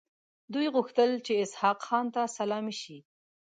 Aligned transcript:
دوی 0.53 0.67
غوښتل 0.75 1.09
چې 1.25 1.33
اسحق 1.43 1.79
خان 1.87 2.05
ته 2.15 2.21
سلامي 2.37 2.75
شي. 2.81 2.97